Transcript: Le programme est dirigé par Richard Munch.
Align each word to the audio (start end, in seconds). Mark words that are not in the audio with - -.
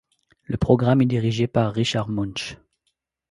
Le 0.45 0.57
programme 0.57 1.01
est 1.03 1.05
dirigé 1.05 1.45
par 1.45 1.71
Richard 1.75 2.09
Munch. 2.09 2.57